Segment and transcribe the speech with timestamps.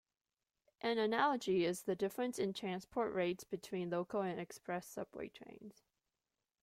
[0.81, 5.83] An analogy is the difference in transport rates between local and express subway trains.